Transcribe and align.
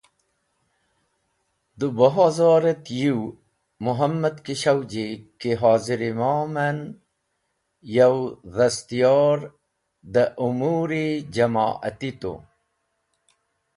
Dẽ 1.79 1.93
bu 1.97 2.07
hazor 2.17 2.63
et 2.73 2.85
yũw, 2.99 3.21
Muhammad 3.85 4.35
Keshavji 4.45 5.07
ki 5.39 5.51
Hozir 5.61 6.01
Imom 6.11 6.43
men 6.55 6.77
yow 7.95 8.17
dhastyor 8.55 9.39
dẽ 10.13 10.33
u’mur-e 10.47 11.05
jamo’ati 11.35 12.11
tu. 12.21 12.33